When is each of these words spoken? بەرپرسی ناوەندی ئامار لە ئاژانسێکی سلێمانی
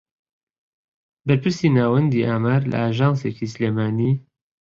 بەرپرسی 1.25 1.67
ناوەندی 1.77 2.25
ئامار 2.29 2.61
لە 2.71 2.77
ئاژانسێکی 2.83 3.51
سلێمانی 3.53 4.13